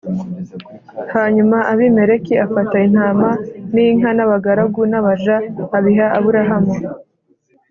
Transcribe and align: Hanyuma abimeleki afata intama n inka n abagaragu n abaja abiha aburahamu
Hanyuma 1.13 1.57
abimeleki 1.71 2.33
afata 2.45 2.75
intama 2.87 3.29
n 3.73 3.75
inka 3.85 4.09
n 4.17 4.19
abagaragu 4.25 4.81
n 4.91 4.93
abaja 4.99 5.35
abiha 5.77 6.07
aburahamu 6.17 6.75